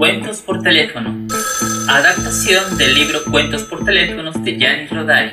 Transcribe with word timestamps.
Cuentos 0.00 0.40
por 0.40 0.62
teléfono. 0.62 1.28
Adaptación 1.86 2.78
del 2.78 2.94
libro 2.94 3.22
Cuentos 3.30 3.64
por 3.64 3.84
teléfonos 3.84 4.42
de 4.42 4.56
Gianni 4.56 4.86
Rodari. 4.86 5.32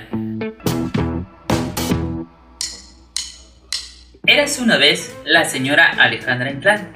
Érase 4.26 4.62
una 4.62 4.76
vez 4.76 5.16
la 5.24 5.46
señora 5.46 5.94
Alejandra 5.98 6.52
Inclán. 6.52 6.92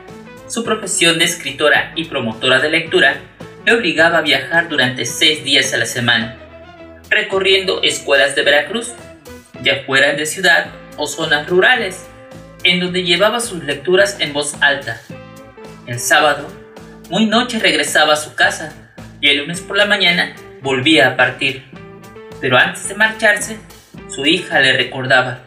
Su 0.49 0.65
profesión 0.65 1.17
de 1.17 1.23
escritora 1.23 1.93
y 1.95 2.03
promotora 2.03 2.59
de 2.59 2.71
lectura 2.71 3.15
le 3.65 3.73
obligaba 3.73 4.17
a 4.17 4.21
viajar 4.21 4.67
durante 4.67 5.05
seis 5.05 5.45
días 5.45 5.73
a 5.73 5.77
la 5.77 5.85
semana, 5.85 6.35
recorriendo 7.09 7.81
escuelas 7.83 8.35
de 8.35 8.43
Veracruz, 8.43 8.91
ya 9.63 9.83
fueran 9.85 10.17
de 10.17 10.25
ciudad 10.25 10.65
o 10.97 11.07
zonas 11.07 11.47
rurales, 11.47 12.05
en 12.65 12.81
donde 12.81 13.03
llevaba 13.03 13.39
sus 13.39 13.63
lecturas 13.63 14.17
en 14.19 14.33
voz 14.33 14.61
alta. 14.61 15.01
El 15.87 16.01
sábado, 16.01 16.60
muy 17.11 17.25
noche 17.25 17.59
regresaba 17.59 18.13
a 18.13 18.15
su 18.15 18.35
casa 18.35 18.71
y 19.19 19.27
el 19.27 19.39
lunes 19.39 19.59
por 19.59 19.75
la 19.75 19.85
mañana 19.85 20.33
volvía 20.61 21.09
a 21.09 21.17
partir. 21.17 21.65
Pero 22.39 22.57
antes 22.57 22.87
de 22.87 22.95
marcharse, 22.95 23.57
su 24.07 24.25
hija 24.25 24.61
le 24.61 24.77
recordaba. 24.77 25.41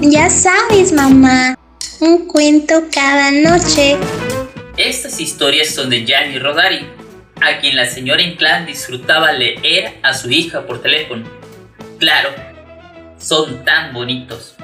Ya 0.00 0.30
sabes, 0.30 0.92
mamá, 0.92 1.58
un 2.00 2.26
cuento 2.26 2.84
cada 2.92 3.30
noche. 3.30 3.98
Estas 4.78 5.20
historias 5.20 5.68
son 5.68 5.90
de 5.90 6.06
Gianni 6.06 6.38
Rodari, 6.38 6.86
a 7.42 7.58
quien 7.58 7.76
la 7.76 7.84
señora 7.84 8.22
Inclán 8.22 8.64
disfrutaba 8.64 9.30
leer 9.32 9.98
a 10.02 10.14
su 10.14 10.30
hija 10.30 10.66
por 10.66 10.80
teléfono. 10.80 11.28
Claro, 11.98 12.30
son 13.18 13.62
tan 13.62 13.92
bonitos. 13.92 14.56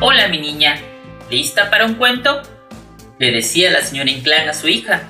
Hola 0.00 0.28
mi 0.28 0.40
niña, 0.40 0.78
¿lista 1.30 1.68
para 1.68 1.84
un 1.84 1.96
cuento? 1.96 2.55
Le 3.18 3.32
decía 3.32 3.70
la 3.70 3.80
señora 3.80 4.10
Inclán 4.10 4.46
a 4.46 4.52
su 4.52 4.68
hija. 4.68 5.08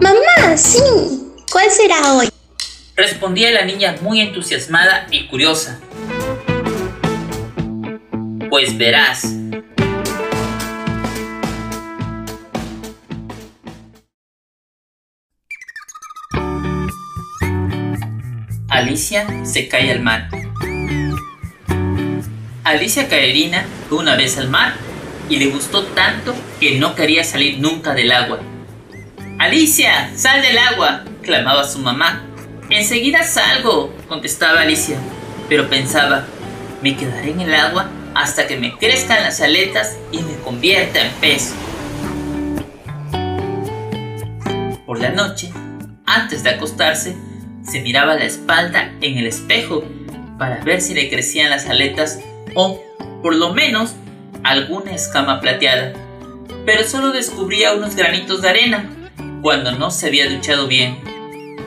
Mamá, 0.00 0.56
sí. 0.56 0.78
¿Cuál 1.50 1.68
será 1.68 2.14
hoy? 2.14 2.28
Respondía 2.94 3.50
la 3.50 3.64
niña 3.64 3.96
muy 4.02 4.20
entusiasmada 4.20 5.08
y 5.10 5.26
curiosa. 5.26 5.80
Pues 8.48 8.78
verás. 8.78 9.34
Alicia 18.68 19.26
se 19.44 19.66
cae 19.66 19.90
al 19.90 20.02
mar. 20.02 20.28
Alicia 22.62 23.08
Caerina 23.08 23.66
fue 23.88 23.98
una 23.98 24.14
vez 24.14 24.38
al 24.38 24.48
mar 24.48 24.91
y 25.32 25.36
le 25.36 25.46
gustó 25.46 25.84
tanto 25.84 26.34
que 26.60 26.78
no 26.78 26.94
quería 26.94 27.24
salir 27.24 27.58
nunca 27.58 27.94
del 27.94 28.12
agua. 28.12 28.40
Alicia, 29.38 30.12
sal 30.14 30.42
del 30.42 30.58
agua, 30.58 31.04
clamaba 31.22 31.64
su 31.66 31.78
mamá. 31.78 32.26
Enseguida 32.68 33.24
salgo, 33.24 33.96
contestaba 34.08 34.60
Alicia, 34.60 34.98
pero 35.48 35.70
pensaba, 35.70 36.26
me 36.82 36.98
quedaré 36.98 37.30
en 37.30 37.40
el 37.40 37.54
agua 37.54 37.88
hasta 38.14 38.46
que 38.46 38.58
me 38.58 38.76
crezcan 38.76 39.22
las 39.22 39.40
aletas 39.40 39.96
y 40.10 40.18
me 40.18 40.34
convierta 40.44 41.00
en 41.00 41.12
pez. 41.12 41.54
Por 44.84 45.00
la 45.00 45.12
noche, 45.12 45.50
antes 46.04 46.42
de 46.42 46.50
acostarse, 46.50 47.16
se 47.66 47.80
miraba 47.80 48.16
la 48.16 48.24
espalda 48.24 48.92
en 49.00 49.16
el 49.16 49.26
espejo 49.26 49.82
para 50.38 50.62
ver 50.62 50.82
si 50.82 50.92
le 50.92 51.08
crecían 51.08 51.48
las 51.48 51.70
aletas 51.70 52.20
o, 52.54 52.82
por 53.22 53.34
lo 53.34 53.54
menos, 53.54 53.94
alguna 54.44 54.94
escama 54.94 55.40
plateada. 55.40 55.92
Pero 56.64 56.84
solo 56.84 57.12
descubría 57.12 57.74
unos 57.74 57.96
granitos 57.96 58.42
de 58.42 58.48
arena 58.48 58.90
cuando 59.42 59.72
no 59.72 59.90
se 59.90 60.06
había 60.06 60.30
duchado 60.30 60.66
bien. 60.66 60.98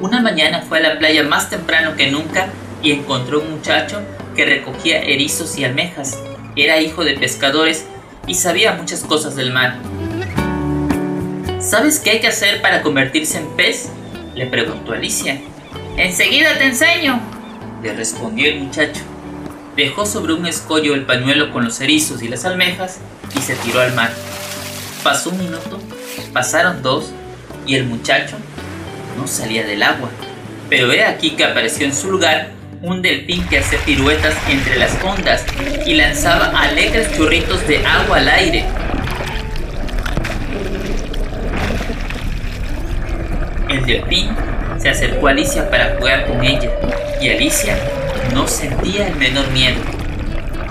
Una 0.01 0.21
mañana 0.21 0.61
fue 0.61 0.79
a 0.79 0.81
la 0.81 0.99
playa 0.99 1.23
más 1.23 1.49
temprano 1.49 1.95
que 1.95 2.11
nunca 2.11 2.49
y 2.81 2.91
encontró 2.91 3.41
un 3.41 3.51
muchacho 3.51 4.01
que 4.35 4.45
recogía 4.45 4.99
erizos 4.99 5.57
y 5.57 5.63
almejas. 5.63 6.19
Era 6.55 6.79
hijo 6.79 7.03
de 7.03 7.17
pescadores 7.17 7.85
y 8.27 8.35
sabía 8.35 8.73
muchas 8.73 9.01
cosas 9.01 9.35
del 9.35 9.51
mar. 9.51 9.77
¿Sabes 11.59 11.99
qué 11.99 12.11
hay 12.11 12.19
que 12.19 12.27
hacer 12.27 12.61
para 12.61 12.81
convertirse 12.81 13.39
en 13.39 13.47
pez? 13.55 13.89
le 14.35 14.45
preguntó 14.45 14.91
Alicia. 14.91 15.41
Enseguida 15.97 16.57
te 16.57 16.65
enseño, 16.65 17.19
le 17.81 17.93
respondió 17.93 18.47
el 18.47 18.59
muchacho. 18.59 19.01
Dejó 19.75 20.05
sobre 20.05 20.33
un 20.33 20.45
escollo 20.45 20.93
el 20.93 21.01
pañuelo 21.01 21.51
con 21.51 21.65
los 21.65 21.81
erizos 21.81 22.21
y 22.21 22.29
las 22.29 22.45
almejas 22.45 22.99
y 23.35 23.41
se 23.41 23.55
tiró 23.55 23.81
al 23.81 23.93
mar. 23.93 24.13
Pasó 25.03 25.31
un 25.31 25.37
minuto, 25.37 25.81
pasaron 26.31 26.81
dos 26.81 27.11
y 27.67 27.75
el 27.75 27.83
muchacho 27.83 28.37
no 29.17 29.27
salía 29.27 29.65
del 29.65 29.83
agua. 29.83 30.09
Pero 30.69 30.93
he 30.93 31.03
aquí 31.03 31.31
que 31.31 31.43
apareció 31.43 31.85
en 31.85 31.93
su 31.93 32.09
lugar 32.09 32.51
un 32.81 33.01
delfín 33.01 33.45
que 33.49 33.59
hacía 33.59 33.79
piruetas 33.79 34.33
entre 34.47 34.77
las 34.77 34.97
ondas 35.03 35.43
y 35.85 35.95
lanzaba 35.95 36.57
alegres 36.57 37.11
chorritos 37.17 37.67
de 37.67 37.85
agua 37.85 38.17
al 38.17 38.29
aire. 38.29 38.65
El 43.67 43.85
delfín 43.85 44.29
se 44.77 44.89
acercó 44.89 45.27
a 45.27 45.31
Alicia 45.31 45.69
para 45.69 45.95
jugar 45.97 46.27
con 46.27 46.41
ella 46.43 46.71
y 47.21 47.29
Alicia 47.29 47.77
no 48.33 48.47
sentía 48.47 49.07
el 49.07 49.15
menor 49.15 49.49
miedo. 49.51 49.79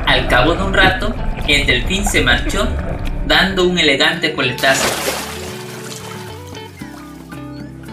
Al 0.07 0.29
cabo 0.29 0.55
de 0.55 0.63
un 0.63 0.75
rato, 0.75 1.15
el 1.49 1.67
delfín 1.67 2.07
se 2.07 2.23
marchó 2.23 2.69
dando 3.27 3.65
un 3.65 3.79
elegante 3.79 4.33
coletazo. 4.33 4.87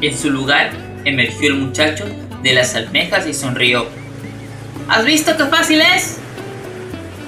En 0.02 0.18
su 0.18 0.30
lugar 0.30 0.72
emergió 1.06 1.50
el 1.50 1.56
muchacho 1.56 2.06
de 2.42 2.54
las 2.54 2.76
almejas 2.76 3.28
y 3.28 3.34
sonrió. 3.34 3.88
¿Has 4.90 5.06
visto 5.06 5.38
qué 5.38 5.46
fácil 5.46 5.82
es? 5.82 6.18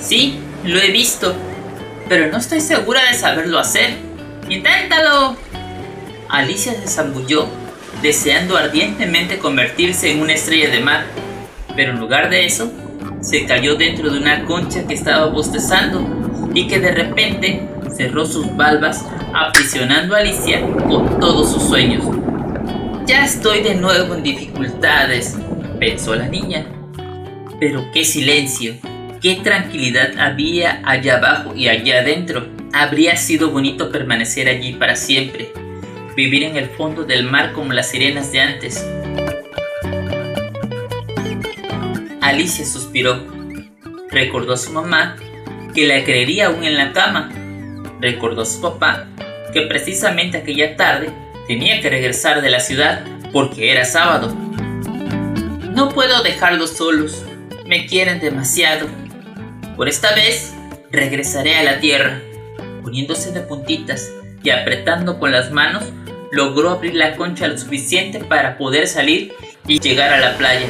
Sí, 0.02 0.40
lo 0.66 0.80
he 0.80 0.92
visto, 0.92 1.36
pero 2.10 2.32
no 2.32 2.38
estoy 2.38 2.62
segura 2.62 3.02
de 3.10 3.14
saberlo 3.14 3.60
hacer. 3.60 3.92
¡Inténtalo! 4.50 5.38
Alicia 6.30 6.74
se 6.74 6.88
zambulló, 6.88 7.48
deseando 8.02 8.58
ardientemente 8.58 9.38
convertirse 9.38 10.12
en 10.12 10.22
una 10.22 10.34
estrella 10.34 10.70
de 10.70 10.80
mar, 10.80 11.06
pero 11.76 11.92
en 11.92 12.00
lugar 12.00 12.30
de 12.30 12.46
eso, 12.46 12.72
se 13.22 13.46
cayó 13.46 13.76
dentro 13.76 14.10
de 14.10 14.20
una 14.20 14.46
concha 14.46 14.86
que 14.86 14.94
estaba 14.94 15.28
bostezando 15.28 16.52
y 16.54 16.68
que 16.68 16.80
de 16.80 16.92
repente 16.92 17.68
cerró 17.96 18.26
sus 18.26 18.56
valvas, 18.56 19.06
aprisionando 19.34 20.16
a 20.16 20.20
Alicia 20.20 20.62
con 20.62 21.20
todos 21.20 21.52
sus 21.52 21.64
sueños. 21.64 22.04
Ya 23.06 23.26
estoy 23.26 23.62
de 23.62 23.76
nuevo 23.76 24.16
en 24.16 24.24
dificultades, 24.24 25.38
pensó 25.80 26.16
la 26.16 26.28
niña. 26.28 26.66
Pero 27.60 27.86
qué 27.94 28.04
silencio, 28.04 28.76
qué 29.22 29.36
tranquilidad 29.44 30.18
había 30.18 30.82
allá 30.86 31.18
abajo 31.18 31.54
y 31.56 31.68
allá 31.68 32.00
adentro. 32.00 32.48
Habría 32.74 33.16
sido 33.18 33.52
bonito 33.52 33.92
permanecer 33.92 34.48
allí 34.50 34.74
para 34.74 34.96
siempre, 34.96 35.52
vivir 36.16 36.44
en 36.44 36.58
el 36.58 36.70
fondo 36.70 37.04
del 37.04 37.26
mar 37.26 37.54
como 37.54 37.74
las 37.74 37.90
sirenas 37.90 38.32
de 38.32 38.40
antes. 38.40 38.86
Alicia 42.34 42.66
suspiró. 42.66 43.24
Recordó 44.10 44.54
a 44.54 44.58
su 44.58 44.72
mamá, 44.72 45.18
que 45.76 45.86
la 45.86 46.04
creería 46.04 46.48
aún 46.48 46.64
en 46.64 46.78
la 46.78 46.92
cama. 46.92 47.32
Recordó 48.02 48.42
a 48.42 48.46
su 48.46 48.60
papá, 48.60 49.08
que 49.54 49.62
precisamente 49.62 50.40
aquella 50.40 50.76
tarde 50.76 51.12
tenía 51.48 51.80
que 51.80 51.92
regresar 51.92 52.42
de 52.42 52.50
la 52.50 52.60
ciudad 52.60 53.06
porque 53.32 53.72
era 53.72 53.86
sábado. 53.86 54.36
No 55.76 55.90
puedo 55.90 56.24
dejarlos 56.24 56.72
solos, 56.72 57.24
me 57.68 57.86
quieren 57.86 58.20
demasiado. 58.20 58.88
Por 59.78 59.88
esta 59.88 60.16
vez 60.16 60.56
regresaré 60.92 61.56
a 61.56 61.64
la 61.64 61.80
tierra. 61.80 62.20
Poniéndose 62.82 63.32
de 63.32 63.42
puntitas 63.42 64.12
y 64.44 64.50
apretando 64.50 65.20
con 65.20 65.32
las 65.32 65.52
manos, 65.52 65.84
logró 66.32 66.72
abrir 66.72 66.96
la 66.96 67.16
concha 67.16 67.48
lo 67.48 67.60
suficiente 67.60 68.19
para 68.19 68.57
poder 68.57 68.88
salir 68.88 69.34
y 69.68 69.80
llegar 69.80 70.12
a 70.12 70.19
la 70.19 70.36
playa. 70.36 70.68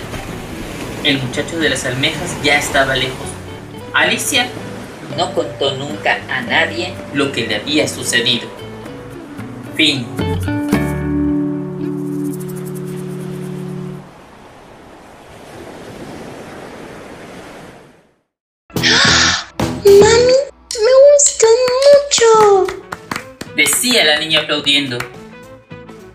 El 1.03 1.21
muchacho 1.21 1.59
de 1.59 1.69
las 1.69 1.83
almejas 1.83 2.37
ya 2.43 2.57
estaba 2.57 2.95
lejos. 2.95 3.27
Alicia 3.93 4.47
no 5.17 5.33
contó 5.33 5.75
nunca 5.75 6.21
a 6.29 6.41
nadie 6.41 6.93
lo 7.13 7.29
que 7.33 7.45
le 7.45 7.57
había 7.57 7.89
sucedido. 7.89 8.47
Fin. 9.75 10.07
Mami, 19.83 20.37
me 20.79 20.93
gusta 21.11 21.47
mucho. 22.07 22.67
Decía 23.57 24.05
la 24.05 24.19
niña 24.19 24.39
aplaudiendo. 24.39 24.99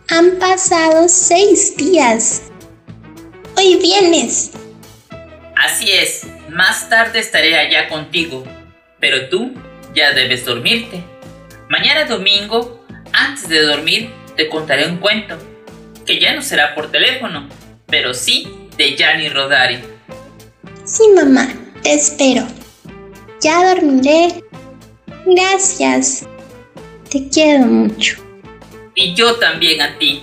Han 0.08 0.38
pasado 0.38 1.10
seis 1.10 1.76
días. 1.76 2.44
Hoy 3.54 3.76
vienes. 3.82 4.52
Así 5.64 5.90
es, 5.90 6.26
más 6.48 6.88
tarde 6.88 7.18
estaré 7.18 7.58
allá 7.58 7.88
contigo, 7.88 8.44
pero 9.00 9.28
tú 9.28 9.54
ya 9.94 10.12
debes 10.12 10.44
dormirte. 10.44 11.02
Mañana 11.68 12.04
domingo 12.04 12.78
Antes 13.12 13.48
de 13.48 13.62
dormir, 13.62 14.10
te 14.36 14.48
contaré 14.48 14.86
un 14.86 14.98
cuento, 14.98 15.36
que 16.06 16.20
ya 16.20 16.34
no 16.34 16.42
será 16.42 16.74
por 16.74 16.90
teléfono, 16.90 17.48
pero 17.86 18.14
sí 18.14 18.68
de 18.76 18.96
Gianni 18.96 19.28
Rodari. 19.28 19.78
Sí, 20.84 21.02
mamá, 21.14 21.48
te 21.82 21.94
espero. 21.94 22.46
Ya 23.40 23.74
dormiré. 23.74 24.42
Gracias. 25.26 26.26
Te 27.10 27.28
quiero 27.28 27.66
mucho. 27.66 28.22
Y 28.94 29.14
yo 29.14 29.36
también 29.36 29.80
a 29.80 29.98
ti. 29.98 30.22